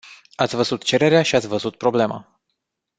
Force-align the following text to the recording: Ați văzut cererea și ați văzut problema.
Ați 0.35 0.55
văzut 0.55 0.83
cererea 0.83 1.21
și 1.23 1.35
ați 1.35 1.47
văzut 1.47 1.75
problema. 1.77 2.41